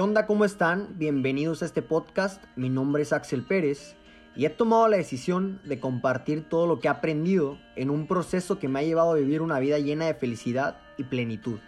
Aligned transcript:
¿Qué 0.00 0.04
onda? 0.04 0.24
¿Cómo 0.24 0.46
están? 0.46 0.96
Bienvenidos 0.96 1.60
a 1.60 1.66
este 1.66 1.82
podcast. 1.82 2.42
Mi 2.56 2.70
nombre 2.70 3.02
es 3.02 3.12
Axel 3.12 3.42
Pérez 3.42 3.96
y 4.34 4.46
he 4.46 4.48
tomado 4.48 4.88
la 4.88 4.96
decisión 4.96 5.60
de 5.62 5.78
compartir 5.78 6.48
todo 6.48 6.66
lo 6.66 6.80
que 6.80 6.88
he 6.88 6.90
aprendido 6.90 7.58
en 7.76 7.90
un 7.90 8.06
proceso 8.06 8.58
que 8.58 8.66
me 8.66 8.78
ha 8.78 8.82
llevado 8.82 9.10
a 9.10 9.16
vivir 9.16 9.42
una 9.42 9.58
vida 9.58 9.78
llena 9.78 10.06
de 10.06 10.14
felicidad 10.14 10.78
y 10.96 11.04
plenitud. 11.04 11.58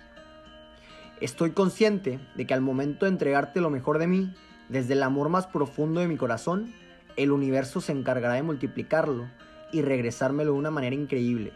Estoy 1.20 1.50
consciente 1.50 2.20
de 2.34 2.46
que 2.46 2.54
al 2.54 2.62
momento 2.62 3.04
de 3.04 3.10
entregarte 3.12 3.60
lo 3.60 3.68
mejor 3.68 3.98
de 3.98 4.06
mí, 4.06 4.34
desde 4.70 4.94
el 4.94 5.02
amor 5.02 5.28
más 5.28 5.46
profundo 5.46 6.00
de 6.00 6.08
mi 6.08 6.16
corazón, 6.16 6.72
el 7.16 7.32
universo 7.32 7.82
se 7.82 7.92
encargará 7.92 8.32
de 8.32 8.42
multiplicarlo 8.42 9.28
y 9.72 9.82
regresármelo 9.82 10.54
de 10.54 10.58
una 10.58 10.70
manera 10.70 10.96
increíble. 10.96 11.52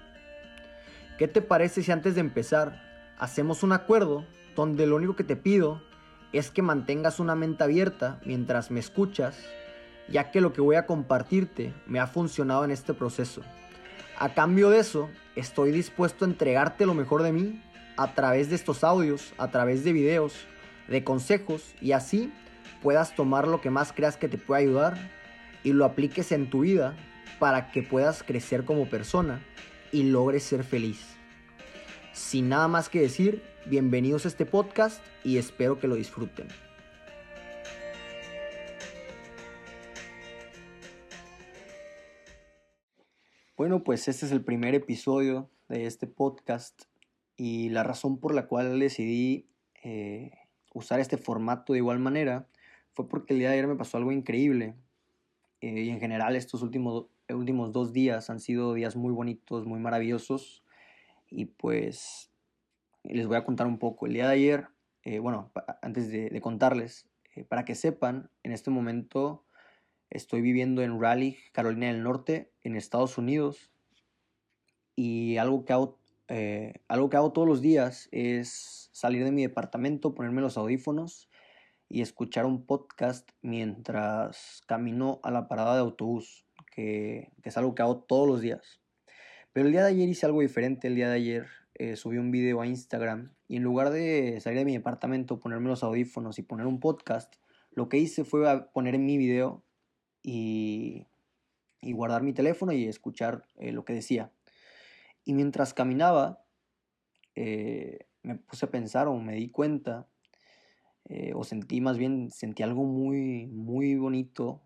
¿Qué 1.16 1.26
te 1.26 1.40
parece 1.40 1.82
si 1.82 1.90
antes 1.90 2.16
de 2.16 2.20
empezar 2.20 3.14
hacemos 3.16 3.62
un 3.62 3.72
acuerdo 3.72 4.26
donde 4.54 4.86
lo 4.86 4.96
único 4.96 5.16
que 5.16 5.24
te 5.24 5.36
pido 5.36 5.80
es 6.38 6.50
que 6.50 6.62
mantengas 6.62 7.20
una 7.20 7.34
mente 7.34 7.64
abierta 7.64 8.20
mientras 8.24 8.70
me 8.70 8.80
escuchas, 8.80 9.36
ya 10.08 10.30
que 10.30 10.40
lo 10.40 10.52
que 10.52 10.60
voy 10.60 10.76
a 10.76 10.86
compartirte 10.86 11.72
me 11.86 12.00
ha 12.00 12.06
funcionado 12.06 12.64
en 12.64 12.70
este 12.70 12.94
proceso. 12.94 13.42
A 14.18 14.34
cambio 14.34 14.70
de 14.70 14.80
eso, 14.80 15.10
estoy 15.34 15.72
dispuesto 15.72 16.24
a 16.24 16.28
entregarte 16.28 16.86
lo 16.86 16.94
mejor 16.94 17.22
de 17.22 17.32
mí 17.32 17.62
a 17.96 18.14
través 18.14 18.50
de 18.50 18.56
estos 18.56 18.84
audios, 18.84 19.32
a 19.38 19.50
través 19.50 19.84
de 19.84 19.92
videos, 19.92 20.34
de 20.88 21.04
consejos 21.04 21.74
y 21.80 21.92
así 21.92 22.32
puedas 22.82 23.14
tomar 23.14 23.48
lo 23.48 23.60
que 23.60 23.70
más 23.70 23.92
creas 23.92 24.16
que 24.16 24.28
te 24.28 24.38
pueda 24.38 24.60
ayudar 24.60 24.96
y 25.64 25.72
lo 25.72 25.84
apliques 25.84 26.32
en 26.32 26.50
tu 26.50 26.60
vida 26.60 26.94
para 27.38 27.70
que 27.72 27.82
puedas 27.82 28.22
crecer 28.22 28.64
como 28.64 28.88
persona 28.88 29.40
y 29.92 30.04
logres 30.04 30.44
ser 30.44 30.64
feliz. 30.64 31.16
Sin 32.12 32.48
nada 32.48 32.68
más 32.68 32.88
que 32.88 33.00
decir, 33.00 33.42
bienvenidos 33.68 34.24
a 34.24 34.28
este 34.28 34.46
podcast 34.46 35.04
y 35.24 35.38
espero 35.38 35.80
que 35.80 35.88
lo 35.88 35.96
disfruten. 35.96 36.46
Bueno, 43.56 43.82
pues 43.82 44.06
este 44.06 44.26
es 44.26 44.32
el 44.32 44.44
primer 44.44 44.76
episodio 44.76 45.50
de 45.68 45.86
este 45.86 46.06
podcast 46.06 46.82
y 47.36 47.70
la 47.70 47.82
razón 47.82 48.20
por 48.20 48.34
la 48.34 48.46
cual 48.46 48.78
decidí 48.78 49.48
eh, 49.82 50.30
usar 50.72 51.00
este 51.00 51.16
formato 51.16 51.72
de 51.72 51.80
igual 51.80 51.98
manera 51.98 52.46
fue 52.92 53.08
porque 53.08 53.32
el 53.32 53.40
día 53.40 53.48
de 53.48 53.54
ayer 53.54 53.66
me 53.66 53.76
pasó 53.76 53.96
algo 53.96 54.12
increíble 54.12 54.76
eh, 55.60 55.82
y 55.82 55.90
en 55.90 55.98
general 55.98 56.36
estos 56.36 56.62
últimos, 56.62 57.06
últimos 57.28 57.72
dos 57.72 57.92
días 57.92 58.30
han 58.30 58.38
sido 58.38 58.74
días 58.74 58.94
muy 58.94 59.12
bonitos, 59.12 59.66
muy 59.66 59.80
maravillosos 59.80 60.62
y 61.28 61.46
pues 61.46 62.30
les 63.10 63.26
voy 63.26 63.36
a 63.36 63.44
contar 63.44 63.66
un 63.66 63.78
poco. 63.78 64.06
El 64.06 64.14
día 64.14 64.28
de 64.28 64.34
ayer, 64.34 64.68
eh, 65.02 65.18
bueno, 65.18 65.52
antes 65.82 66.10
de, 66.10 66.40
contarles, 66.40 67.08
eh, 67.34 67.44
para 67.44 67.64
que 67.64 67.74
sepan, 67.74 68.30
en 68.42 68.52
este 68.52 68.70
momento 68.70 69.44
estoy 70.10 70.40
viviendo 70.40 70.82
en 70.82 71.00
Raleigh, 71.00 71.38
Carolina 71.52 71.88
del 71.88 72.02
Norte, 72.02 72.52
en 72.62 72.76
Estados 72.76 73.18
Unidos. 73.18 73.70
Y 74.94 75.36
algo 75.36 75.64
que 75.64 75.72
hago, 75.72 75.98
eh, 76.28 76.74
algo 76.88 77.10
que 77.10 77.16
hago 77.16 77.32
todos 77.32 77.46
los 77.46 77.60
días 77.60 78.08
es 78.12 78.90
salir 78.92 79.24
de 79.24 79.32
mi 79.32 79.42
departamento, 79.42 80.14
ponerme 80.14 80.40
los 80.40 80.56
audífonos 80.56 81.28
y 81.88 82.00
escuchar 82.00 82.46
un 82.46 82.66
podcast 82.66 83.30
mientras 83.42 84.62
camino 84.66 85.20
a 85.22 85.30
la 85.30 85.48
parada 85.48 85.74
de 85.74 85.80
autobús, 85.80 86.46
que, 86.74 87.30
que 87.42 87.48
es 87.48 87.56
algo 87.56 87.74
que 87.74 87.82
hago 87.82 87.98
todos 87.98 88.26
los 88.26 88.40
días. 88.40 88.80
Pero 89.52 89.66
el 89.66 89.72
día 89.72 89.84
de 89.84 89.90
ayer 89.90 90.08
hice 90.08 90.26
algo 90.26 90.40
diferente. 90.40 90.88
El 90.88 90.96
día 90.96 91.08
de 91.08 91.16
ayer 91.16 91.46
eh, 91.78 91.96
subí 91.96 92.16
un 92.16 92.30
video 92.30 92.60
a 92.62 92.66
Instagram 92.66 93.34
y 93.48 93.56
en 93.56 93.62
lugar 93.62 93.90
de 93.90 94.40
salir 94.40 94.58
de 94.58 94.64
mi 94.64 94.72
departamento, 94.72 95.40
ponerme 95.40 95.68
los 95.68 95.82
audífonos 95.82 96.38
y 96.38 96.42
poner 96.42 96.66
un 96.66 96.80
podcast, 96.80 97.34
lo 97.70 97.88
que 97.88 97.98
hice 97.98 98.24
fue 98.24 98.66
poner 98.72 98.98
mi 98.98 99.18
video 99.18 99.62
y, 100.22 101.06
y 101.82 101.92
guardar 101.92 102.22
mi 102.22 102.32
teléfono 102.32 102.72
y 102.72 102.86
escuchar 102.86 103.46
eh, 103.56 103.72
lo 103.72 103.84
que 103.84 103.92
decía. 103.92 104.32
Y 105.24 105.34
mientras 105.34 105.74
caminaba, 105.74 106.44
eh, 107.34 108.06
me 108.22 108.36
puse 108.36 108.64
a 108.64 108.70
pensar 108.70 109.06
o 109.08 109.18
me 109.18 109.34
di 109.34 109.50
cuenta, 109.50 110.08
o 111.34 111.44
sentí 111.44 111.80
más 111.80 111.98
bien, 111.98 112.30
sentí 112.32 112.64
algo 112.64 112.82
muy, 112.82 113.46
muy 113.46 113.94
bonito, 113.94 114.62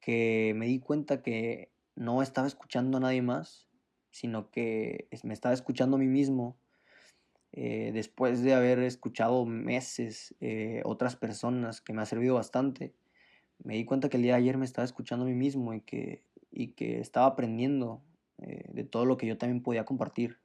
que 0.00 0.52
me 0.54 0.66
di 0.66 0.78
cuenta 0.78 1.22
que 1.22 1.72
no 1.94 2.22
estaba 2.22 2.46
escuchando 2.46 2.98
a 2.98 3.00
nadie 3.00 3.22
más, 3.22 3.69
sino 4.10 4.50
que 4.50 5.08
me 5.22 5.34
estaba 5.34 5.54
escuchando 5.54 5.96
a 5.96 6.00
mí 6.00 6.06
mismo. 6.06 6.56
Eh, 7.52 7.90
después 7.92 8.42
de 8.42 8.54
haber 8.54 8.78
escuchado 8.80 9.44
meses 9.44 10.36
eh, 10.40 10.82
otras 10.84 11.16
personas 11.16 11.80
que 11.80 11.92
me 11.92 12.02
ha 12.02 12.06
servido 12.06 12.36
bastante, 12.36 12.94
me 13.64 13.74
di 13.74 13.84
cuenta 13.84 14.08
que 14.08 14.16
el 14.16 14.22
día 14.22 14.34
de 14.34 14.38
ayer 14.38 14.56
me 14.56 14.64
estaba 14.64 14.84
escuchando 14.84 15.24
a 15.24 15.28
mí 15.28 15.34
mismo 15.34 15.74
y 15.74 15.80
que, 15.80 16.22
y 16.50 16.68
que 16.68 17.00
estaba 17.00 17.26
aprendiendo 17.26 18.02
eh, 18.38 18.64
de 18.72 18.84
todo 18.84 19.04
lo 19.04 19.16
que 19.16 19.26
yo 19.26 19.36
también 19.36 19.62
podía 19.62 19.84
compartir. 19.84 20.38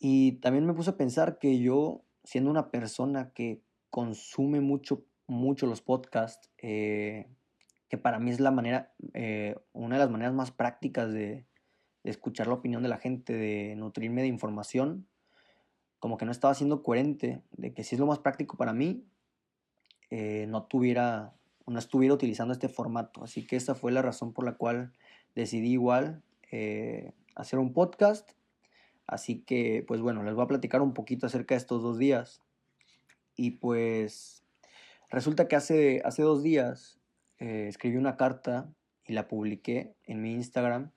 Y 0.00 0.32
también 0.40 0.66
me 0.66 0.74
puse 0.74 0.90
a 0.90 0.96
pensar 0.96 1.38
que 1.38 1.58
yo, 1.60 2.04
siendo 2.24 2.50
una 2.50 2.70
persona 2.70 3.32
que 3.32 3.62
consume 3.90 4.60
mucho, 4.60 5.04
mucho 5.26 5.66
los 5.66 5.80
podcasts, 5.80 6.50
que 6.58 7.98
para 8.00 8.20
mí 8.20 8.30
es 8.30 8.38
la 8.38 8.52
manera, 8.52 8.92
una 9.72 9.96
de 9.96 9.98
las 9.98 10.10
maneras 10.10 10.34
más 10.34 10.52
prácticas 10.52 11.12
de, 11.12 11.48
escuchar 12.04 12.46
la 12.46 12.54
opinión 12.54 12.82
de 12.82 12.88
la 12.88 12.98
gente, 12.98 13.32
de 13.32 13.74
nutrirme 13.76 14.22
de 14.22 14.28
información, 14.28 15.06
como 15.98 16.16
que 16.16 16.24
no 16.24 16.32
estaba 16.32 16.54
siendo 16.54 16.82
coherente, 16.82 17.42
de 17.52 17.72
que 17.74 17.84
si 17.84 17.94
es 17.96 18.00
lo 18.00 18.06
más 18.06 18.20
práctico 18.20 18.56
para 18.56 18.72
mí, 18.72 19.04
eh, 20.10 20.46
no 20.48 20.64
tuviera, 20.64 21.34
no 21.66 21.78
estuviera 21.78 22.14
utilizando 22.14 22.52
este 22.52 22.68
formato. 22.68 23.24
Así 23.24 23.46
que 23.46 23.56
esa 23.56 23.74
fue 23.74 23.92
la 23.92 24.02
razón 24.02 24.32
por 24.32 24.44
la 24.44 24.54
cual 24.54 24.92
decidí 25.34 25.72
igual 25.72 26.22
eh, 26.50 27.12
hacer 27.34 27.58
un 27.58 27.72
podcast. 27.72 28.30
Así 29.06 29.40
que, 29.40 29.84
pues 29.86 30.00
bueno, 30.00 30.22
les 30.22 30.34
voy 30.34 30.44
a 30.44 30.48
platicar 30.48 30.82
un 30.82 30.94
poquito 30.94 31.26
acerca 31.26 31.54
de 31.54 31.58
estos 31.58 31.82
dos 31.82 31.98
días. 31.98 32.42
Y 33.36 33.52
pues 33.52 34.44
resulta 35.10 35.48
que 35.48 35.56
hace, 35.56 36.02
hace 36.04 36.22
dos 36.22 36.42
días 36.42 36.98
eh, 37.38 37.66
escribí 37.68 37.96
una 37.96 38.16
carta 38.16 38.72
y 39.06 39.12
la 39.14 39.28
publiqué 39.28 39.94
en 40.04 40.22
mi 40.22 40.32
Instagram 40.34 40.92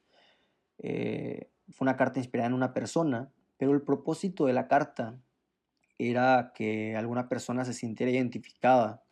eh, 0.81 1.49
fue 1.69 1.85
una 1.85 1.95
carta 1.95 2.19
inspirada 2.19 2.47
en 2.47 2.53
una 2.53 2.73
persona, 2.73 3.31
pero 3.57 3.71
el 3.73 3.83
propósito 3.83 4.45
de 4.45 4.53
la 4.53 4.67
carta 4.67 5.19
era 5.99 6.51
que 6.55 6.95
alguna 6.95 7.29
persona 7.29 7.63
se 7.63 7.73
sintiera 7.73 8.11
identificada, 8.11 9.03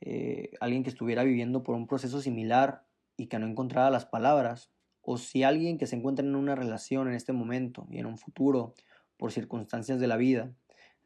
eh, 0.00 0.50
alguien 0.60 0.82
que 0.82 0.88
estuviera 0.88 1.22
viviendo 1.22 1.62
por 1.62 1.74
un 1.74 1.86
proceso 1.86 2.20
similar 2.22 2.86
y 3.18 3.26
que 3.26 3.38
no 3.38 3.46
encontrara 3.46 3.90
las 3.90 4.06
palabras, 4.06 4.70
o 5.02 5.18
si 5.18 5.42
alguien 5.42 5.78
que 5.78 5.86
se 5.86 5.96
encuentra 5.96 6.24
en 6.24 6.34
una 6.34 6.54
relación 6.54 7.06
en 7.08 7.14
este 7.14 7.32
momento 7.32 7.86
y 7.90 7.98
en 7.98 8.06
un 8.06 8.16
futuro, 8.18 8.74
por 9.18 9.32
circunstancias 9.32 10.00
de 10.00 10.06
la 10.06 10.16
vida, 10.16 10.50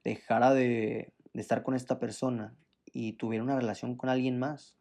dejara 0.04 0.54
de, 0.54 1.12
de 1.32 1.40
estar 1.40 1.62
con 1.62 1.74
esta 1.74 1.98
persona 1.98 2.54
y 2.86 3.14
tuviera 3.14 3.44
una 3.44 3.56
relación 3.56 3.96
con 3.96 4.08
alguien 4.08 4.38
más, 4.38 4.76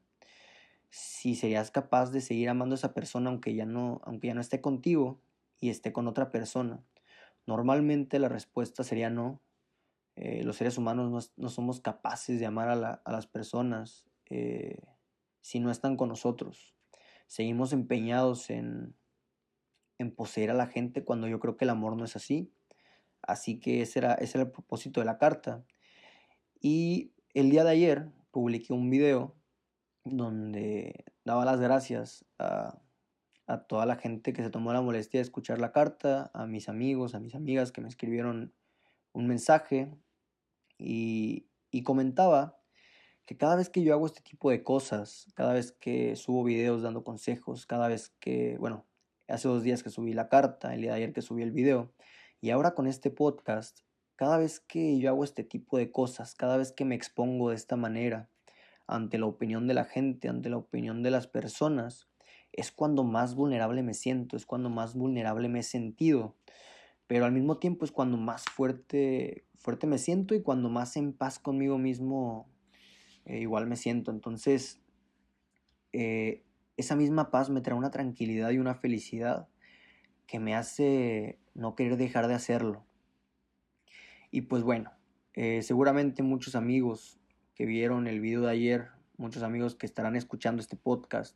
si 0.89 1.35
serías 1.35 1.71
capaz 1.71 2.11
de 2.11 2.21
seguir 2.21 2.49
amando 2.49 2.73
a 2.73 2.77
esa 2.77 2.93
persona 2.93 3.29
aunque 3.29 3.53
ya 3.53 3.65
no, 3.65 4.01
aunque 4.03 4.27
ya 4.27 4.33
no 4.33 4.41
esté 4.41 4.61
contigo 4.61 5.21
y 5.59 5.69
esté 5.69 5.93
con 5.93 6.07
otra 6.07 6.31
persona. 6.31 6.83
Normalmente 7.45 8.19
la 8.19 8.29
respuesta 8.29 8.83
sería 8.83 9.09
no. 9.09 9.41
Eh, 10.15 10.43
los 10.43 10.57
seres 10.57 10.77
humanos 10.77 11.31
no, 11.37 11.49
somos 11.49 11.79
capaces 11.79 12.39
de 12.39 12.45
amar 12.45 12.69
a, 12.69 13.01
las 13.05 13.27
personas 13.27 14.05
eh, 14.29 14.81
si 15.41 15.59
no 15.59 15.71
están 15.71 15.95
con 15.95 16.09
nosotros. 16.09 16.75
Seguimos 17.27 17.73
empeñados 17.73 18.49
en, 18.49 18.95
en 19.97 20.13
poseer 20.13 20.51
a 20.51 20.55
la 20.55 20.67
gente 20.67 21.03
cuando 21.03 21.27
yo 21.27 21.39
creo 21.39 21.57
que 21.57 21.65
el 21.65 21.69
amor 21.69 21.95
no 21.95 22.05
es 22.05 22.15
así. 22.15 22.51
Así 23.21 23.59
que 23.59 23.81
ese 23.81 23.99
era, 23.99 24.13
ese 24.15 24.37
era 24.37 24.45
el 24.45 24.51
propósito 24.51 24.99
de 24.99 25.05
la 25.05 25.17
carta. 25.17 25.63
Y 26.61 27.11
el 27.33 27.49
día 27.49 27.63
de 27.63 27.71
ayer 27.71 28.09
publiqué 28.31 28.73
un 28.73 28.89
video 28.89 29.35
donde 30.03 31.05
daba 31.25 31.45
las 31.45 31.59
gracias 31.59 32.25
a, 32.37 32.81
toda 33.67 33.87
la 33.87 33.95
gente 33.95 34.31
que 34.31 34.43
se 34.43 34.51
tomó 34.51 34.73
la 34.73 34.81
molestia 34.81 35.19
de 35.19 35.23
escuchar 35.23 35.59
la 35.59 35.71
carta, 35.71 36.29
a 36.35 36.45
mis 36.45 36.69
amigos, 36.69 37.15
a 37.15 37.19
mis 37.19 37.33
amigas 37.33 37.71
que 37.71 37.81
me 37.81 37.87
escribieron 37.87 38.53
un 39.11 39.27
mensaje 39.27 39.91
y, 40.77 41.47
y 41.71 41.81
comentaba 41.81 42.59
que 43.25 43.37
cada 43.37 43.55
vez 43.55 43.69
que 43.69 43.83
yo 43.83 43.93
hago 43.93 44.05
este 44.05 44.21
tipo 44.21 44.51
de 44.51 44.63
cosas, 44.63 45.27
cada 45.33 45.53
vez 45.53 45.71
que 45.71 46.15
subo 46.15 46.43
videos 46.43 46.83
dando 46.83 47.03
consejos, 47.03 47.65
cada 47.65 47.87
vez 47.87 48.09
que, 48.19 48.57
bueno, 48.59 48.85
hace 49.27 49.47
dos 49.47 49.63
días 49.63 49.83
que 49.83 49.89
subí 49.89 50.13
la 50.13 50.29
carta, 50.29 50.73
el 50.73 50.81
día 50.81 50.91
de 50.91 50.97
ayer 50.97 51.13
que 51.13 51.21
subí 51.21 51.43
el 51.43 51.51
video, 51.51 51.91
y 52.41 52.51
ahora 52.51 52.75
con 52.75 52.87
este 52.87 53.11
podcast, 53.11 53.81
cada 54.15 54.37
vez 54.37 54.59
que 54.59 54.99
yo 54.99 55.09
hago 55.09 55.23
este 55.23 55.43
tipo 55.43 55.77
de 55.77 55.91
cosas, 55.91 56.35
cada 56.35 56.57
vez 56.57 56.71
que 56.71 56.85
me 56.85 56.95
expongo 56.95 57.49
de 57.49 57.55
esta 57.55 57.75
manera, 57.75 58.29
ante 58.89 59.17
la 59.17 59.25
opinión 59.25 59.67
de 59.67 59.73
la 59.73 59.85
gente, 59.85 60.27
ante 60.27 60.49
la 60.49 60.57
opinión 60.57 61.03
de 61.03 61.11
las 61.11 61.27
personas, 61.27 62.07
es 62.51 62.71
cuando 62.71 63.03
más 63.03 63.35
vulnerable 63.35 63.83
me 63.83 63.93
siento, 63.93 64.35
es 64.35 64.45
cuando 64.45 64.69
más 64.69 64.95
vulnerable 64.95 65.47
me 65.49 65.59
he 65.59 65.63
sentido, 65.63 66.35
pero 67.07 67.25
al 67.25 67.31
mismo 67.31 67.57
tiempo 67.57 67.85
es 67.85 67.91
cuando 67.91 68.17
más 68.17 68.45
fuerte, 68.45 69.45
fuerte 69.55 69.87
me 69.87 69.97
siento 69.97 70.35
y 70.35 70.41
cuando 70.41 70.69
más 70.69 70.97
en 70.97 71.13
paz 71.13 71.39
conmigo 71.39 71.77
mismo 71.77 72.49
eh, 73.25 73.39
igual 73.39 73.67
me 73.67 73.75
siento. 73.75 74.11
Entonces, 74.11 74.81
eh, 75.93 76.43
esa 76.77 76.95
misma 76.95 77.29
paz 77.31 77.49
me 77.49 77.61
trae 77.61 77.77
una 77.77 77.91
tranquilidad 77.91 78.49
y 78.51 78.57
una 78.57 78.75
felicidad 78.75 79.47
que 80.27 80.39
me 80.39 80.55
hace 80.55 81.39
no 81.53 81.75
querer 81.75 81.97
dejar 81.97 82.27
de 82.27 82.35
hacerlo. 82.35 82.85
Y 84.31 84.41
pues 84.41 84.63
bueno, 84.63 84.91
eh, 85.33 85.61
seguramente 85.61 86.23
muchos 86.23 86.55
amigos 86.55 87.18
que 87.59 87.65
vieron 87.65 88.07
el 88.07 88.21
video 88.21 88.43
de 88.43 88.51
ayer, 88.51 88.87
muchos 89.17 89.43
amigos 89.43 89.75
que 89.75 89.85
estarán 89.85 90.15
escuchando 90.15 90.61
este 90.61 90.77
podcast, 90.77 91.35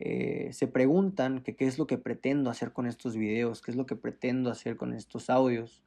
se 0.00 0.66
preguntan 0.66 1.44
qué 1.44 1.54
es 1.60 1.78
lo 1.78 1.86
que 1.86 1.96
pretendo 1.96 2.50
hacer 2.50 2.72
con 2.72 2.88
estos 2.88 3.16
videos, 3.16 3.62
qué 3.62 3.70
es 3.70 3.76
lo 3.76 3.86
que 3.86 3.94
pretendo 3.94 4.50
hacer 4.50 4.76
con 4.76 4.92
estos 4.92 5.30
audios. 5.30 5.84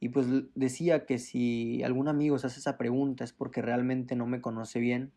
Y 0.00 0.08
pues 0.08 0.26
decía 0.56 1.06
que 1.06 1.20
si 1.20 1.80
algún 1.84 2.08
amigo 2.08 2.40
se 2.40 2.48
hace 2.48 2.58
esa 2.58 2.76
pregunta 2.76 3.22
es 3.22 3.32
porque 3.32 3.62
realmente 3.62 4.16
no 4.16 4.26
me 4.26 4.40
conoce 4.40 4.80
bien 4.80 5.12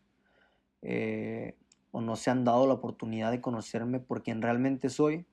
eh, 0.82 1.56
o 1.90 2.00
no 2.02 2.14
se 2.14 2.30
han 2.30 2.44
dado 2.44 2.68
la 2.68 2.74
oportunidad 2.74 3.32
de 3.32 3.40
conocerme 3.40 3.98
por 3.98 4.22
quien 4.22 4.42
realmente 4.42 4.90
soy. 4.90 5.26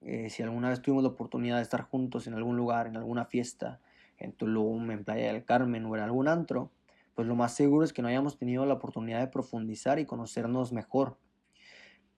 Eh, 0.00 0.30
si 0.30 0.42
alguna 0.42 0.70
vez 0.70 0.80
tuvimos 0.80 1.02
la 1.02 1.10
oportunidad 1.10 1.56
de 1.56 1.62
estar 1.64 1.82
juntos 1.82 2.26
en 2.28 2.32
algún 2.32 2.56
lugar, 2.56 2.86
en 2.86 2.96
alguna 2.96 3.26
fiesta, 3.26 3.82
en 4.16 4.32
Tulum, 4.32 4.90
en 4.90 5.04
Playa 5.04 5.34
del 5.34 5.44
Carmen 5.44 5.84
o 5.84 5.94
en 5.94 6.02
algún 6.02 6.28
antro, 6.28 6.72
pues 7.18 7.26
lo 7.26 7.34
más 7.34 7.52
seguro 7.52 7.84
es 7.84 7.92
que 7.92 8.00
no 8.00 8.06
hayamos 8.06 8.38
tenido 8.38 8.64
la 8.64 8.74
oportunidad 8.74 9.18
de 9.18 9.26
profundizar 9.26 9.98
y 9.98 10.06
conocernos 10.06 10.72
mejor. 10.72 11.18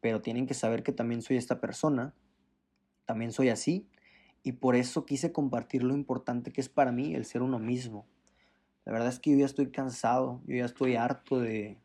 Pero 0.03 0.21
tienen 0.21 0.47
que 0.47 0.53
saber 0.53 0.83
que 0.83 0.93
también 0.93 1.23
soy 1.23 1.39
esta 1.39 1.59
persona, 1.59 2.13
también 3.07 3.33
soy 3.33 3.49
así 3.49 3.89
y 4.43 4.53
por 4.53 4.77
eso 4.77 5.07
quise 5.07 5.33
compartir 5.33 5.85
lo 5.85 5.95
importante 5.95 6.53
que 6.53 6.61
es 6.61 6.69
para 6.69 6.93
mí 6.93 7.15
el 7.15 7.25
ser 7.25 7.41
uno 7.41 7.59
mismo. 7.59 8.07
La 8.85 8.93
verdad 8.93 9.09
es 9.09 9.19
que 9.19 9.31
yo 9.31 9.39
ya 9.39 9.47
estoy 9.47 9.71
cansado, 9.71 10.43
yo 10.47 10.57
ya 10.57 10.67
estoy 10.67 10.97
harto 10.97 11.41
de, 11.41 11.79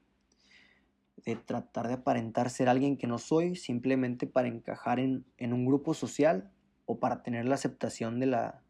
de 1.24 1.38
tratar 1.38 1.88
de 1.88 1.94
aparentar 1.94 2.50
ser 2.50 2.68
alguien 2.68 2.98
que 2.98 3.08
no 3.08 3.18
soy 3.18 3.56
simplemente 3.56 4.28
para 4.28 4.50
encajar 4.50 5.00
en, 5.00 5.24
un 5.40 5.66
grupo 5.66 5.94
social 5.94 6.52
o 6.86 7.00
para 7.00 7.24
tener 7.24 7.46
la 7.46 7.56
aceptación 7.56 8.20
de, 8.20 8.26
la, 8.26 8.62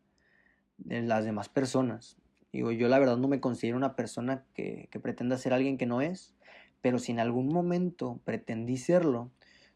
de 0.78 1.02
las 1.02 1.26
demás 1.26 1.50
personas. 1.50 2.20
Digo, 2.56 2.72
yo 2.72 2.88
la 2.88 3.00
verdad 3.00 3.18
no 3.18 3.28
me 3.28 3.40
considero 3.40 3.78
una 3.78 3.96
persona 3.96 4.46
que, 4.54 4.90
pretenda 5.02 5.38
ser 5.38 5.54
alguien 5.54 5.78
que 5.78 5.86
no 5.86 6.02
es, 6.02 6.34
pero 6.82 7.00
si 7.00 7.12
en 7.12 7.20
algún 7.20 7.48
momento 7.48 8.20
pretendí 8.24 8.78
serlo, 8.78 9.32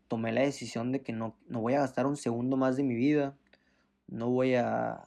tomé 0.07 0.31
la 0.31 0.41
decisión 0.41 0.91
de 0.91 1.01
que 1.01 1.13
no, 1.13 1.35
no 1.47 1.61
voy 1.61 1.73
a 1.73 1.79
gastar 1.79 2.07
un 2.07 2.17
segundo 2.17 2.57
más 2.57 2.77
de 2.77 2.83
mi 2.83 2.95
vida 2.95 3.35
no 4.11 4.29
voy 4.29 4.55
a 4.55 5.03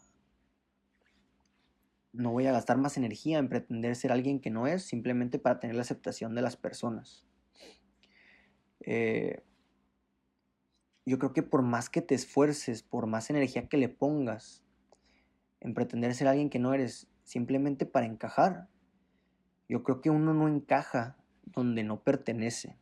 no 2.13 2.31
voy 2.31 2.47
a 2.47 2.53
gastar 2.53 2.77
más 2.77 2.99
energía 2.99 3.39
en 3.39 3.49
pretender 3.49 3.97
ser 3.97 4.13
alguien 4.13 4.39
que 4.39 4.51
no 4.51 4.67
es 4.67 4.83
simplemente 4.83 5.39
para 5.39 5.61
tener 5.61 5.77
la 5.77 5.83
aceptación 5.83 6.35
de 6.35 6.43
las 6.43 6.57
personas. 6.59 7.25
Eh, 8.81 9.43
yo 11.07 11.19
creo 11.19 11.33
que 11.33 11.43
por 11.43 11.63
más 11.63 11.89
que 11.89 12.03
te 12.03 12.15
esfuerces, 12.15 12.83
por 12.83 13.07
más 13.07 13.31
energía 13.31 13.67
que 13.67 13.79
le 13.79 13.89
pongas 13.89 14.63
en 15.61 15.73
pretender 15.73 16.15
ser 16.15 16.29
alguien 16.29 16.51
que 16.51 16.59
no 16.59 16.75
eres, 16.75 17.09
simplemente 17.25 17.87
para 17.87 18.07
encajar, 18.07 18.69
yo 19.69 19.83
creo 19.83 20.01
que 20.01 20.11
uno 20.11 20.35
no 20.35 20.49
encaja 20.49 21.17
donde 21.45 21.83
no 21.85 22.03
pertenece. 22.03 22.77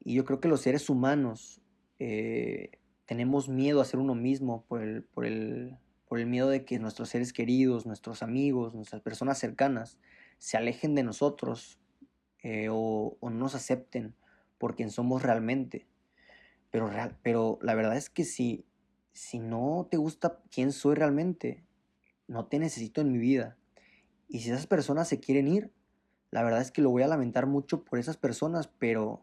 Y 0.00 0.14
yo 0.14 0.24
creo 0.24 0.40
que 0.40 0.48
los 0.48 0.60
seres 0.60 0.90
humanos 0.90 1.62
eh, 1.98 2.72
tenemos 3.06 3.48
miedo 3.48 3.80
a 3.80 3.84
ser 3.84 4.00
uno 4.00 4.14
mismo 4.14 4.64
por 4.66 4.82
el, 4.82 5.02
por 5.02 5.24
el, 5.24 5.78
por 6.06 6.18
el 6.18 6.26
miedo 6.26 6.48
de 6.48 6.64
que 6.64 6.78
nuestros 6.78 7.08
seres 7.08 7.32
queridos, 7.32 7.86
nuestros 7.86 8.22
amigos, 8.22 8.74
nuestras 8.74 9.02
personas 9.02 9.38
cercanas 9.38 9.98
se 10.38 10.56
alejen 10.56 10.94
de 10.94 11.02
nosotros 11.02 11.78
eh, 12.42 12.68
o, 12.70 13.16
no 13.22 13.30
nos 13.30 13.54
acepten 13.54 14.14
por 14.58 14.74
quien 14.76 14.90
somos 14.90 15.22
realmente. 15.22 15.86
Pero, 16.70 16.88
real, 16.88 17.16
pero 17.22 17.58
la 17.62 17.74
verdad 17.74 17.96
es 17.96 18.10
que 18.10 18.24
si, 18.24 18.66
si 19.12 19.38
no 19.38 19.88
te 19.90 19.96
gusta 19.96 20.40
quién 20.50 20.72
soy 20.72 20.94
realmente, 20.94 21.64
no 22.26 22.46
te 22.46 22.58
necesito 22.58 23.00
en 23.00 23.12
mi 23.12 23.18
vida. 23.18 23.56
Y 24.28 24.40
si 24.40 24.50
esas 24.50 24.66
personas 24.66 25.08
se 25.08 25.20
quieren 25.20 25.48
ir, 25.48 25.72
la 26.30 26.42
verdad 26.42 26.60
es 26.60 26.70
que 26.70 26.82
lo 26.82 26.90
voy 26.90 27.02
a 27.02 27.08
lamentar 27.08 27.46
mucho 27.46 27.84
por 27.84 27.98
esas 27.98 28.16
personas, 28.16 28.68
pero 28.78 29.22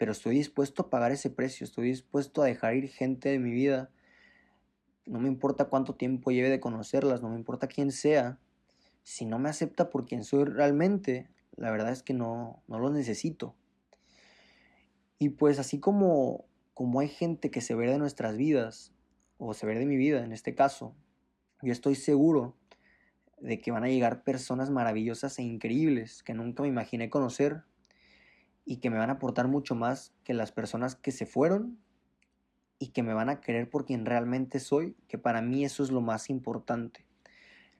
pero 0.00 0.12
estoy 0.12 0.34
dispuesto 0.34 0.80
a 0.80 0.88
pagar 0.88 1.12
ese 1.12 1.28
precio, 1.28 1.62
estoy 1.62 1.88
dispuesto 1.88 2.40
a 2.40 2.46
dejar 2.46 2.74
ir 2.74 2.88
gente 2.88 3.28
de 3.28 3.38
mi 3.38 3.50
vida. 3.50 3.90
No 5.04 5.20
me 5.20 5.28
importa 5.28 5.66
cuánto 5.66 5.94
tiempo 5.94 6.30
lleve 6.30 6.48
de 6.48 6.58
conocerlas, 6.58 7.20
no 7.20 7.28
me 7.28 7.36
importa 7.36 7.66
quién 7.66 7.92
sea. 7.92 8.38
Si 9.02 9.26
no 9.26 9.38
me 9.38 9.50
acepta 9.50 9.90
por 9.90 10.06
quien 10.06 10.24
soy 10.24 10.44
realmente, 10.44 11.28
la 11.54 11.70
verdad 11.70 11.92
es 11.92 12.02
que 12.02 12.14
no, 12.14 12.62
no 12.66 12.78
lo 12.78 12.88
necesito. 12.88 13.54
Y 15.18 15.28
pues 15.28 15.58
así 15.58 15.80
como, 15.80 16.46
como 16.72 17.00
hay 17.00 17.08
gente 17.08 17.50
que 17.50 17.60
se 17.60 17.74
ve 17.74 17.86
de 17.86 17.98
nuestras 17.98 18.38
vidas, 18.38 18.94
o 19.36 19.52
se 19.52 19.66
ve 19.66 19.78
de 19.78 19.84
mi 19.84 19.98
vida 19.98 20.24
en 20.24 20.32
este 20.32 20.54
caso, 20.54 20.94
yo 21.62 21.72
estoy 21.72 21.94
seguro 21.94 22.56
de 23.40 23.60
que 23.60 23.70
van 23.70 23.84
a 23.84 23.88
llegar 23.88 24.22
personas 24.22 24.70
maravillosas 24.70 25.38
e 25.38 25.42
increíbles 25.42 26.22
que 26.22 26.34
nunca 26.34 26.62
me 26.62 26.68
imaginé 26.68 27.10
conocer 27.10 27.62
y 28.64 28.76
que 28.76 28.90
me 28.90 28.98
van 28.98 29.10
a 29.10 29.14
aportar 29.14 29.48
mucho 29.48 29.74
más 29.74 30.14
que 30.24 30.34
las 30.34 30.52
personas 30.52 30.94
que 30.94 31.10
se 31.12 31.26
fueron 31.26 31.78
y 32.78 32.88
que 32.88 33.02
me 33.02 33.14
van 33.14 33.28
a 33.28 33.40
querer 33.40 33.68
por 33.68 33.84
quien 33.84 34.06
realmente 34.06 34.60
soy, 34.60 34.96
que 35.08 35.18
para 35.18 35.42
mí 35.42 35.64
eso 35.64 35.82
es 35.82 35.90
lo 35.90 36.00
más 36.00 36.30
importante. 36.30 37.04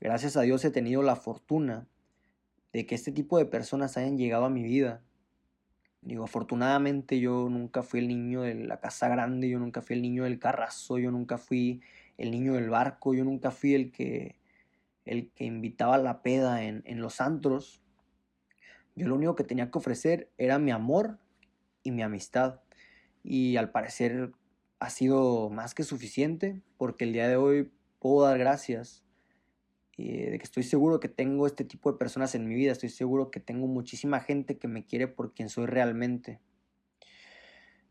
Gracias 0.01 0.37
a 0.37 0.43
Dios 0.43 0.65
he 0.65 0.71
tenido 0.71 1.03
la 1.03 1.17
fortuna 1.17 1.87
de 2.73 2.87
que 2.87 2.95
este 2.95 3.13
tipo 3.13 3.39
de 3.39 3.47
personas 3.47 3.97
hayan 3.97 4.17
llegado 4.17 4.45
a 4.45 4.51
mi 4.51 4.63
vida. 4.63 5.03
Digo, 6.03 6.25
afortunadamente 6.25 7.21
yo 7.21 7.49
nunca 7.51 7.83
fui 7.83 8.01
el 8.01 8.09
niño 8.09 8.43
de 8.43 8.55
la 8.55 8.81
casa 8.81 9.09
grande, 9.09 9.49
yo 9.51 9.59
nunca 9.59 9.83
fui 9.83 9.97
el 9.97 10.03
niño 10.03 10.25
del 10.25 10.39
carrazo, 10.39 10.99
yo 10.99 11.11
nunca 11.11 11.37
fui 11.37 11.83
el 12.17 12.31
niño 12.31 12.55
del 12.55 12.71
barco, 12.71 13.15
yo 13.15 13.25
nunca 13.25 13.51
fui 13.51 13.75
el 13.75 13.93
que, 13.93 14.37
el 15.05 15.31
que 15.33 15.45
invitaba 15.45 15.99
la 15.99 16.23
peda 16.23 16.63
en, 16.65 16.83
en 16.87 17.01
los 17.01 17.21
antros. 17.21 17.83
Yo 18.97 19.09
lo 19.09 19.15
único 19.15 19.35
que 19.35 19.45
tenía 19.45 19.71
que 19.71 19.79
ofrecer 19.79 20.31
era 20.39 20.59
mi 20.59 20.71
amor 20.71 21.19
y 21.83 21.91
mi 21.91 22.03
amistad. 22.03 22.61
Y 23.23 23.57
al 23.57 23.71
parecer 23.71 24.33
ha 24.79 24.89
sido 24.89 25.51
más 25.51 25.75
que 25.75 25.83
suficiente 25.83 26.63
porque 26.79 27.05
el 27.05 27.13
día 27.13 27.29
de 27.29 27.37
hoy 27.37 27.71
puedo 27.99 28.25
dar 28.25 28.39
gracias 28.39 29.05
eh, 30.09 30.31
de 30.31 30.39
que 30.39 30.45
estoy 30.45 30.63
seguro 30.63 31.01
que 31.01 31.09
tengo 31.09 31.47
este 31.47 31.65
tipo 31.65 31.91
de 31.93 31.99
personas 31.99 32.35
en 32.35 32.49
mi 32.49 32.55
vida, 32.55 32.73
estoy 32.73 32.89
seguro 32.89 33.31
que 33.31 33.41
tengo 33.41 33.67
muchísima 33.67 34.21
gente 34.21 34.59
que 34.59 34.69
me 34.69 34.85
quiere 34.85 35.09
por 35.09 35.35
quien 35.35 35.49
soy 35.49 35.67
realmente. 35.67 36.41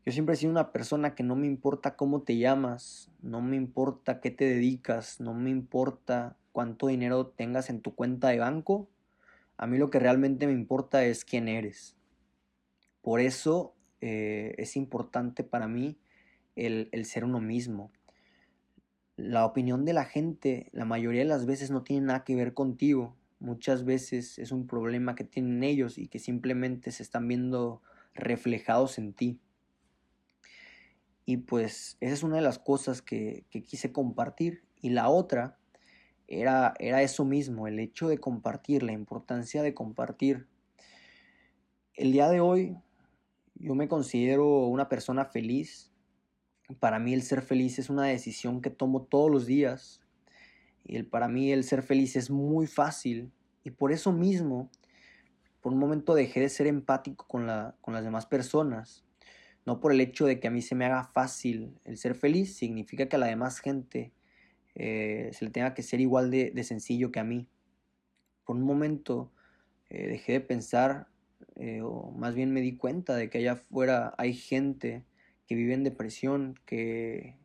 Yo 0.04 0.12
siempre 0.12 0.34
he 0.34 0.38
sido 0.38 0.50
una 0.50 0.72
persona 0.72 1.14
que 1.14 1.22
no 1.22 1.36
me 1.36 1.46
importa 1.46 1.96
cómo 1.96 2.22
te 2.22 2.38
llamas, 2.38 3.10
no 3.20 3.42
me 3.42 3.56
importa 3.56 4.20
qué 4.20 4.30
te 4.30 4.46
dedicas, 4.46 5.20
no 5.20 5.34
me 5.34 5.50
importa 5.50 6.36
cuánto 6.52 6.86
dinero 6.86 7.26
tengas 7.26 7.68
en 7.68 7.80
tu 7.82 7.94
cuenta 7.94 8.28
de 8.28 8.38
banco, 8.38 8.88
a 9.56 9.66
mí 9.66 9.76
lo 9.76 9.90
que 9.90 9.98
realmente 9.98 10.46
me 10.46 10.54
importa 10.54 11.04
es 11.04 11.24
quién 11.24 11.48
eres. 11.48 11.96
Por 13.02 13.20
eso 13.20 13.74
eh, 14.00 14.54
es 14.56 14.76
importante 14.76 15.44
para 15.44 15.68
mí 15.68 15.98
el, 16.56 16.88
ser 17.04 17.24
uno 17.24 17.40
mismo. 17.40 17.92
La 19.20 19.44
opinión 19.44 19.84
de 19.84 19.92
la 19.92 20.04
gente, 20.04 20.68
la 20.72 20.84
mayoría 20.84 21.20
de 21.20 21.28
las 21.28 21.46
veces 21.46 21.70
no 21.70 21.82
tiene 21.82 22.06
nada 22.06 22.24
que 22.24 22.34
ver 22.34 22.54
contigo. 22.54 23.16
Muchas 23.38 23.84
veces 23.84 24.38
es 24.38 24.52
un 24.52 24.66
problema 24.66 25.14
que 25.14 25.24
tienen 25.24 25.62
ellos 25.62 25.98
y 25.98 26.08
que 26.08 26.18
simplemente 26.18 26.90
se 26.90 27.02
están 27.02 27.28
viendo 27.28 27.82
reflejados 28.14 28.98
en 28.98 29.12
ti. 29.12 29.40
Y 31.24 31.38
pues 31.38 31.96
esa 32.00 32.14
es 32.14 32.22
una 32.22 32.36
de 32.36 32.42
las 32.42 32.58
cosas 32.58 33.02
que, 33.02 33.44
que 33.50 33.62
quise 33.62 33.92
compartir. 33.92 34.64
Y 34.80 34.90
la 34.90 35.08
otra 35.08 35.58
era, 36.30 36.74
eso 36.78 37.24
mismo, 37.24 37.66
el 37.66 37.80
hecho 37.80 38.08
de 38.08 38.18
compartir, 38.18 38.84
la 38.84 38.92
importancia 38.92 39.62
de 39.62 39.74
compartir. 39.74 40.46
El 41.94 42.12
día 42.12 42.28
de 42.28 42.40
hoy 42.40 42.76
yo 43.56 43.74
me 43.74 43.88
considero 43.88 44.66
una 44.66 44.88
persona 44.88 45.24
feliz. 45.24 45.89
Para 46.78 46.98
mí 46.98 47.12
el 47.14 47.22
ser 47.22 47.42
feliz 47.42 47.78
es 47.78 47.90
una 47.90 48.04
decisión 48.04 48.60
que 48.60 48.70
tomo 48.70 49.02
todos 49.02 49.30
los 49.30 49.46
días. 49.46 50.00
Y 50.84 50.96
el, 50.96 51.06
para 51.06 51.28
mí 51.28 51.52
el 51.52 51.64
ser 51.64 51.82
feliz 51.82 52.16
es 52.16 52.30
muy 52.30 52.66
fácil. 52.66 53.32
Y 53.64 53.70
por 53.70 53.92
eso 53.92 54.12
mismo, 54.12 54.70
por 55.60 55.72
un 55.72 55.78
momento 55.78 56.14
dejé 56.14 56.40
de 56.40 56.48
ser 56.48 56.66
empático 56.66 57.26
con, 57.26 57.46
la, 57.46 57.76
con 57.80 57.94
las 57.94 58.04
demás 58.04 58.26
personas. 58.26 59.04
No 59.66 59.80
por 59.80 59.92
el 59.92 60.00
hecho 60.00 60.26
de 60.26 60.40
que 60.40 60.48
a 60.48 60.50
mí 60.50 60.62
se 60.62 60.74
me 60.74 60.86
haga 60.86 61.04
fácil 61.04 61.78
el 61.84 61.98
ser 61.98 62.14
feliz, 62.14 62.56
significa 62.56 63.08
que 63.08 63.16
a 63.16 63.18
la 63.18 63.26
demás 63.26 63.60
gente 63.60 64.12
eh, 64.74 65.30
se 65.32 65.44
le 65.44 65.50
tenga 65.50 65.74
que 65.74 65.82
ser 65.82 66.00
igual 66.00 66.30
de, 66.30 66.64
sencillo 66.64 67.12
que 67.12 67.20
a 67.20 67.24
mí. 67.24 67.48
Por 68.44 68.56
un 68.56 68.62
momento 68.62 69.30
eh, 69.90 70.08
dejé 70.08 70.32
de 70.32 70.40
pensar, 70.40 71.08
eh, 71.56 71.82
o 71.82 72.10
más 72.12 72.34
bien 72.34 72.52
me 72.52 72.60
di 72.60 72.76
cuenta 72.76 73.16
de 73.16 73.28
que 73.28 73.38
allá 73.38 73.52
afuera 73.52 74.14
hay 74.16 74.34
gente 74.34 75.04
que 75.50 75.56
vive 75.56 75.74
en 75.74 75.82
depresión, 75.82 76.54
que, 76.64 77.36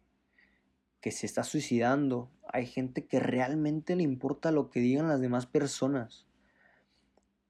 que 1.01 1.09
se 1.09 1.25
está 1.25 1.43
suicidando, 1.43 2.29
hay 2.47 2.67
gente 2.67 3.07
que 3.07 3.19
realmente 3.19 3.95
le 3.95 4.03
importa 4.03 4.51
lo 4.51 4.69
que 4.69 4.79
digan 4.79 5.07
las 5.07 5.19
demás 5.19 5.47
personas. 5.47 6.27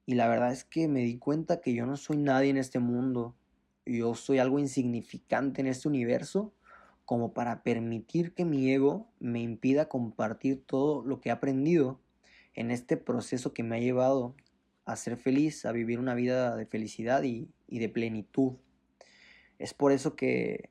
Y 0.06 0.14
la 0.14 0.28
verdad 0.28 0.52
es 0.52 0.64
que 0.64 0.88
me 0.88 1.00
di 1.00 1.18
cuenta 1.18 1.60
que 1.60 1.74
yo 1.74 1.84
no 1.84 1.98
soy 1.98 2.16
nadie 2.16 2.48
en 2.48 2.56
este 2.56 2.78
mundo. 2.78 3.36
Yo 3.84 4.14
soy 4.14 4.38
algo 4.38 4.58
insignificante 4.58 5.60
en 5.60 5.66
este 5.66 5.88
universo 5.88 6.54
como 7.04 7.34
para 7.34 7.62
permitir 7.62 8.32
que 8.32 8.46
mi 8.46 8.72
ego 8.72 9.12
me 9.20 9.42
impida 9.42 9.90
compartir 9.90 10.64
todo 10.64 11.04
lo 11.04 11.20
que 11.20 11.28
he 11.28 11.32
aprendido 11.32 12.00
en 12.54 12.70
este 12.70 12.96
proceso 12.96 13.52
que 13.52 13.62
me 13.62 13.76
ha 13.76 13.80
llevado 13.80 14.34
a 14.86 14.96
ser 14.96 15.18
feliz, 15.18 15.66
a 15.66 15.72
vivir 15.72 15.98
una 15.98 16.14
vida 16.14 16.56
de 16.56 16.64
felicidad 16.64 17.24
y, 17.24 17.50
de 17.68 17.88
plenitud. 17.90 18.54
Es 19.58 19.74
por 19.74 19.92
eso 19.92 20.16
que, 20.16 20.70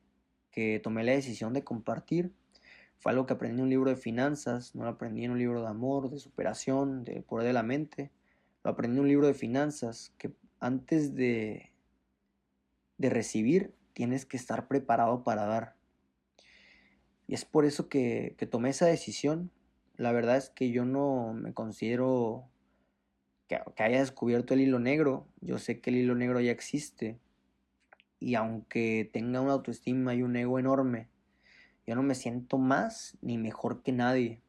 que 0.51 0.79
tomé 0.79 1.03
la 1.03 1.13
decisión 1.13 1.53
de 1.53 1.63
compartir. 1.63 2.31
Fue 2.97 3.11
algo 3.11 3.25
que 3.25 3.33
aprendí 3.33 3.57
en 3.57 3.63
un 3.63 3.69
libro 3.69 3.89
de 3.89 3.97
finanzas, 3.97 4.75
no 4.75 4.83
lo 4.83 4.89
aprendí 4.91 5.25
en 5.25 5.31
un 5.31 5.39
libro 5.39 5.61
de 5.61 5.67
amor, 5.67 6.09
de 6.09 6.19
superación, 6.19 7.03
de 7.03 7.21
poder 7.21 7.47
de 7.47 7.53
la 7.53 7.63
mente. 7.63 8.11
Lo 8.63 8.71
aprendí 8.71 8.97
en 8.97 9.03
un 9.03 9.09
libro 9.09 9.27
de 9.27 9.33
finanzas 9.33 10.13
que 10.17 10.31
antes 10.59 11.15
de, 11.15 11.71
de 12.97 13.09
recibir 13.09 13.73
tienes 13.93 14.25
que 14.25 14.37
estar 14.37 14.67
preparado 14.67 15.23
para 15.23 15.45
dar. 15.45 15.75
Y 17.27 17.33
es 17.33 17.45
por 17.45 17.65
eso 17.65 17.89
que, 17.89 18.35
tomé 18.49 18.69
esa 18.69 18.85
decisión. 18.85 19.51
La 19.97 20.11
verdad 20.11 20.37
es 20.37 20.49
que 20.49 20.71
yo 20.71 20.85
no 20.85 21.33
me 21.33 21.53
considero 21.53 22.47
que, 23.47 23.57
haya 23.77 23.99
descubierto 23.99 24.53
el 24.53 24.61
hilo 24.61 24.79
negro. 24.79 25.27
Yo 25.41 25.57
sé 25.57 25.79
que 25.79 25.89
el 25.89 25.97
hilo 25.97 26.15
negro 26.15 26.39
ya 26.41 26.51
existe. 26.51 27.17
Y 28.25 28.35
aunque 28.35 29.09
tenga 29.13 29.41
una 29.41 29.53
autoestima 29.53 30.15
y 30.15 30.23
un 30.23 30.35
ego 30.35 30.57
enorme, 30.57 31.09
yo 31.85 31.95
no 31.95 32.03
me 32.03 32.15
siento 32.15 32.57
más 32.57 33.17
ni 33.21 33.37
mejor 33.37 33.83
que 33.83 33.91
nadie. 33.91 34.41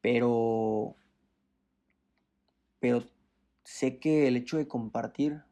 Pero, 0.00 0.94
pero 2.78 3.04
sé 3.64 3.98
que 3.98 4.28
el 4.28 4.36
hecho 4.36 4.58
de 4.58 4.68
compartir 4.68 5.42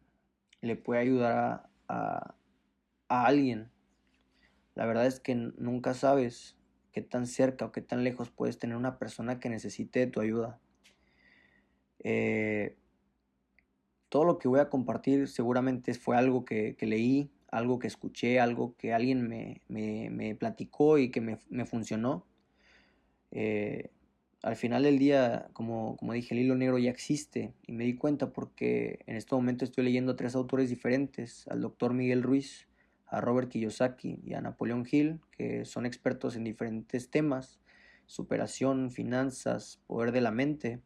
le 0.60 0.76
puede 0.76 1.00
ayudar 1.00 1.70
a 1.88 2.34
alguien 3.08 3.70
la 4.76 4.84
verdad 4.84 5.06
es 5.06 5.20
que 5.20 5.34
nunca 5.34 5.94
sabes 5.94 6.54
qué 6.92 7.00
tan 7.00 7.26
cerca 7.26 7.64
o 7.64 7.72
qué 7.72 7.80
tan 7.80 8.04
lejos 8.04 8.30
puedes 8.30 8.58
tener 8.58 8.76
una 8.76 8.98
persona 8.98 9.40
que 9.40 9.48
necesite 9.48 10.00
de 10.00 10.06
tu 10.06 10.20
ayuda. 10.20 10.60
Eh, 12.00 12.76
todo 14.08 14.24
lo 14.24 14.38
que 14.38 14.48
voy 14.48 14.60
a 14.60 14.70
compartir 14.70 15.28
seguramente 15.28 15.94
fue 15.94 16.16
algo 16.16 16.44
que, 16.44 16.76
leí, 16.80 17.30
algo 17.50 17.78
que 17.78 17.86
escuché, 17.86 18.40
algo 18.40 18.74
que 18.76 18.92
alguien 18.92 19.28
me, 19.68 20.34
platicó 20.36 20.98
y 20.98 21.10
que 21.10 21.20
me, 21.20 21.64
funcionó. 21.66 22.24
Eh, 23.32 23.90
al 24.42 24.56
final 24.56 24.84
del 24.84 24.98
día, 24.98 25.48
como, 25.52 25.96
como, 25.96 26.12
dije, 26.12 26.34
el 26.34 26.40
hilo 26.40 26.54
negro 26.54 26.78
ya 26.78 26.90
existe 26.90 27.52
y 27.66 27.72
me 27.72 27.84
di 27.84 27.96
cuenta 27.96 28.32
porque 28.32 29.00
en 29.06 29.16
este 29.16 29.34
momento 29.34 29.64
estoy 29.64 29.84
leyendo 29.84 30.12
a 30.12 30.16
tres 30.16 30.34
autores 30.34 30.70
diferentes, 30.70 31.48
al 31.48 31.60
doctor 31.60 31.92
Miguel 31.94 32.22
Ruiz, 32.22 32.68
a 33.06 33.20
Robert 33.20 33.48
Kiyosaki 33.48 34.20
y 34.24 34.34
a 34.34 34.40
Napoleón 34.40 34.86
Hill, 34.90 35.20
que 35.30 35.64
son 35.64 35.86
expertos 35.86 36.36
en 36.36 36.44
diferentes 36.44 37.10
temas, 37.10 37.60
superación, 38.06 38.90
finanzas, 38.90 39.80
poder 39.86 40.12
de 40.12 40.20
la 40.20 40.30
mente. 40.30 40.80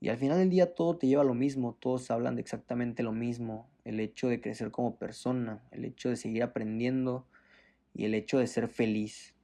Y 0.00 0.10
al 0.10 0.18
final 0.18 0.38
del 0.38 0.50
día 0.50 0.74
todo 0.74 0.96
te 0.96 1.08
lleva 1.08 1.24
lo 1.24 1.34
mismo, 1.34 1.74
todos 1.74 2.10
hablan 2.10 2.36
de 2.36 2.42
exactamente 2.42 3.02
lo 3.02 3.12
mismo, 3.12 3.68
el 3.84 3.98
hecho 3.98 4.28
de 4.28 4.40
crecer 4.40 4.70
como 4.70 4.96
persona, 4.96 5.64
el 5.72 5.84
hecho 5.84 6.08
de 6.08 6.16
seguir 6.16 6.42
aprendiendo 6.42 7.26
y 7.94 8.04
el 8.04 8.14
hecho 8.14 8.38
de 8.38 8.46
ser 8.46 8.68
feliz. 8.68 9.34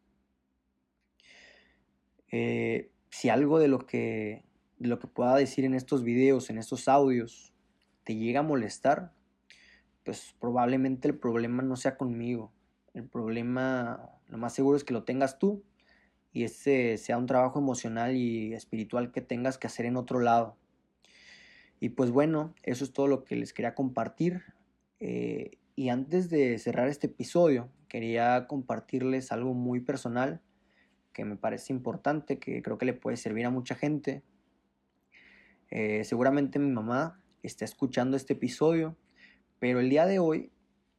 Eh, 2.30 2.90
si 3.10 3.28
algo 3.28 3.58
de 3.58 3.68
lo 3.68 3.86
que 3.86 4.44
de 4.78 4.88
lo 4.88 4.98
que 4.98 5.06
pueda 5.06 5.36
decir 5.36 5.64
en 5.64 5.74
estos 5.74 6.02
videos, 6.02 6.50
en 6.50 6.58
estos 6.58 6.88
audios, 6.88 7.52
te 8.02 8.16
llega 8.16 8.40
a 8.40 8.42
molestar, 8.42 9.12
pues 10.04 10.34
probablemente 10.40 11.08
el 11.08 11.16
problema 11.16 11.62
no 11.62 11.76
sea 11.76 11.96
conmigo. 11.96 12.52
El 12.92 13.04
problema, 13.08 14.10
lo 14.28 14.38
más 14.38 14.52
seguro 14.52 14.76
es 14.76 14.84
que 14.84 14.92
lo 14.92 15.04
tengas 15.04 15.38
tú 15.38 15.64
y 16.34 16.42
ese 16.42 16.98
sea 16.98 17.16
un 17.16 17.26
trabajo 17.26 17.60
emocional 17.60 18.16
y 18.16 18.52
espiritual 18.54 19.12
que 19.12 19.20
tengas 19.20 19.56
que 19.56 19.68
hacer 19.68 19.86
en 19.86 19.96
otro 19.96 20.18
lado. 20.18 20.56
Y 21.78 21.90
pues 21.90 22.10
bueno, 22.10 22.52
eso 22.64 22.84
es 22.84 22.92
todo 22.92 23.06
lo 23.06 23.22
que 23.22 23.36
les 23.36 23.52
quería 23.52 23.76
compartir. 23.76 24.42
Eh, 24.98 25.58
y 25.76 25.90
antes 25.90 26.30
de 26.30 26.58
cerrar 26.58 26.88
este 26.88 27.06
episodio, 27.06 27.70
quería 27.88 28.48
compartirles 28.48 29.30
algo 29.30 29.54
muy 29.54 29.78
personal 29.78 30.42
que 31.12 31.24
me 31.24 31.36
parece 31.36 31.72
importante, 31.72 32.40
que 32.40 32.60
creo 32.62 32.78
que 32.78 32.86
le 32.86 32.94
puede 32.94 33.16
servir 33.16 33.46
a 33.46 33.50
mucha 33.50 33.76
gente. 33.76 34.24
Eh, 35.70 36.02
seguramente 36.02 36.58
mi 36.58 36.72
mamá 36.72 37.22
está 37.44 37.64
escuchando 37.64 38.16
este 38.16 38.32
episodio 38.32 38.96
pero 39.60 39.80
el 39.80 39.88
día 39.88 40.04
de 40.04 40.18
hoy, 40.18 40.50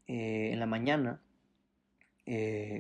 eh, 0.08 0.50
en 0.52 0.60
la 0.60 0.66
mañana, 0.66 1.22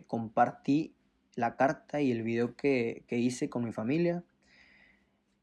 compartí 0.07 0.94
la 1.35 1.55
carta 1.55 2.01
y 2.01 2.11
el 2.11 2.23
video 2.23 2.55
que, 2.55 3.05
hice 3.09 3.49
con 3.49 3.63
mi 3.63 3.71
familia. 3.71 4.23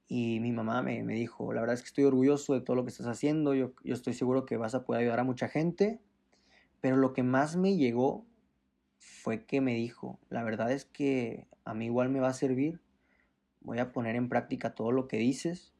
Y 0.08 0.40
mi 0.40 0.52
mamá 0.52 0.82
me, 0.82 1.02
dijo, 1.14 1.52
la 1.52 1.60
verdad 1.60 1.74
es 1.74 1.82
que 1.82 1.88
estoy 1.88 2.04
orgulloso 2.04 2.54
de 2.54 2.60
todo 2.60 2.76
lo 2.76 2.84
que 2.84 2.90
estás 2.90 3.06
haciendo, 3.06 3.54
yo, 3.54 3.72
yo 3.82 3.94
estoy 3.94 4.12
seguro 4.12 4.44
que 4.44 4.56
vas 4.56 4.74
a 4.74 4.84
poder 4.84 5.02
ayudar 5.02 5.20
a 5.20 5.24
mucha 5.24 5.48
gente. 5.48 6.00
Pero 6.80 6.96
lo 6.96 7.12
que 7.12 7.22
más 7.22 7.56
me 7.56 7.76
llegó 7.76 8.26
fue 8.98 9.44
que 9.44 9.60
me 9.60 9.74
dijo, 9.74 10.18
la 10.28 10.42
verdad 10.42 10.72
es 10.72 10.84
que 10.84 11.46
a 11.64 11.74
mí 11.74 11.86
igual 11.86 12.08
me 12.08 12.20
va 12.20 12.28
a 12.28 12.34
servir, 12.34 12.80
voy 13.60 13.78
a 13.78 13.92
poner 13.92 14.16
en 14.16 14.28
práctica 14.28 14.74
todo 14.74 14.92
lo 14.92 15.08
que 15.08 15.18
dices, 15.18 15.72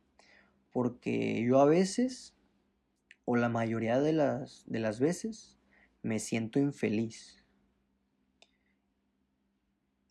porque 0.70 1.42
yo 1.42 1.60
a 1.60 1.64
veces 1.64 2.34
o 3.24 3.36
la 3.36 3.48
mayoría 3.48 4.00
de 4.00 4.12
las, 4.12 4.64
de 4.66 4.78
las 4.80 5.00
veces 5.00 5.58
me 6.02 6.18
siento 6.18 6.58
infeliz. 6.58 7.41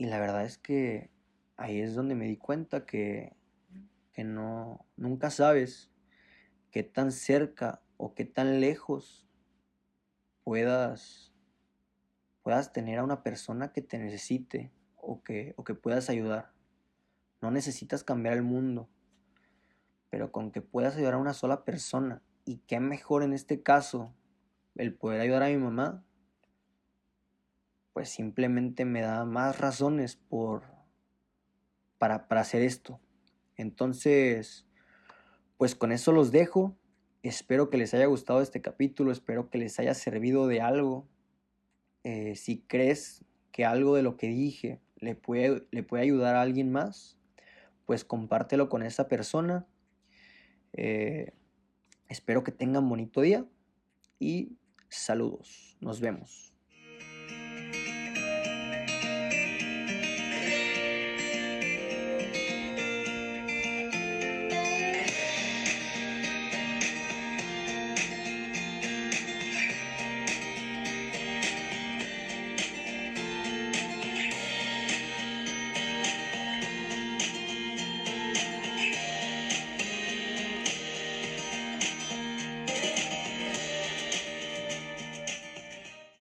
Y 0.01 0.05
la 0.05 0.19
verdad 0.19 0.43
es 0.45 0.57
que 0.57 1.11
ahí 1.57 1.79
es 1.79 1.93
donde 1.93 2.15
me 2.15 2.25
di 2.25 2.35
cuenta 2.35 2.87
que, 2.87 3.35
que 4.13 4.23
no, 4.23 4.83
nunca 4.97 5.29
sabes 5.29 5.91
qué 6.71 6.81
tan 6.81 7.11
cerca 7.11 7.83
o 7.97 8.15
qué 8.15 8.25
tan 8.25 8.59
lejos 8.59 9.29
puedas, 10.43 11.35
puedas 12.41 12.73
tener 12.73 12.97
a 12.97 13.03
una 13.03 13.21
persona 13.21 13.73
que 13.73 13.83
te 13.83 13.99
necesite 13.99 14.71
o 14.95 15.21
que, 15.21 15.53
o 15.55 15.63
que 15.63 15.75
puedas 15.75 16.09
ayudar. 16.09 16.51
No 17.39 17.51
necesitas 17.51 18.03
cambiar 18.03 18.33
el 18.33 18.41
mundo, 18.41 18.89
pero 20.09 20.31
con 20.31 20.51
que 20.51 20.63
puedas 20.63 20.95
ayudar 20.95 21.13
a 21.13 21.19
una 21.19 21.35
sola 21.35 21.63
persona 21.63 22.23
y 22.43 22.57
qué 22.65 22.79
mejor 22.79 23.21
en 23.21 23.33
este 23.33 23.61
caso 23.61 24.15
el 24.73 24.95
poder 24.95 25.21
ayudar 25.21 25.43
a 25.43 25.49
mi 25.49 25.57
mamá, 25.57 26.03
pues 27.93 28.09
simplemente 28.09 28.85
me 28.85 29.01
da 29.01 29.25
más 29.25 29.59
razones 29.59 30.15
por 30.15 30.63
para, 31.97 32.27
para 32.27 32.41
hacer 32.41 32.61
esto. 32.61 32.99
Entonces, 33.57 34.65
pues 35.57 35.75
con 35.75 35.91
eso 35.91 36.11
los 36.11 36.31
dejo. 36.31 36.75
Espero 37.23 37.69
que 37.69 37.77
les 37.77 37.93
haya 37.93 38.07
gustado 38.07 38.41
este 38.41 38.61
capítulo, 38.61 39.11
espero 39.11 39.49
que 39.49 39.59
les 39.59 39.79
haya 39.79 39.93
servido 39.93 40.47
de 40.47 40.61
algo. 40.61 41.07
Eh, 42.03 42.35
si 42.35 42.61
crees 42.61 43.23
que 43.51 43.65
algo 43.65 43.95
de 43.95 44.01
lo 44.01 44.17
que 44.17 44.27
dije 44.27 44.81
le 44.95 45.13
puede, 45.13 45.67
le 45.71 45.83
puede 45.83 46.03
ayudar 46.03 46.35
a 46.35 46.41
alguien 46.41 46.71
más, 46.71 47.17
pues 47.85 48.03
compártelo 48.03 48.69
con 48.69 48.81
esa 48.81 49.07
persona. 49.07 49.67
Eh, 50.73 51.33
Espero 52.11 52.43
que 52.43 52.51
tengan 52.51 52.89
bonito 52.89 53.21
día 53.21 53.45
y 54.19 54.57
saludos. 54.89 55.77
Nos 55.79 56.01
vemos. 56.01 56.50